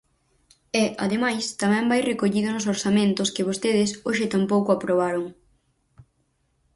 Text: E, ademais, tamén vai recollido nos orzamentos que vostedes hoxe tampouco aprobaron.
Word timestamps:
E, 0.81 0.83
ademais, 1.05 1.43
tamén 1.61 1.85
vai 1.91 2.01
recollido 2.11 2.49
nos 2.51 2.67
orzamentos 2.73 3.31
que 3.35 3.47
vostedes 3.49 3.89
hoxe 4.07 4.31
tampouco 4.35 4.69
aprobaron. 4.73 5.25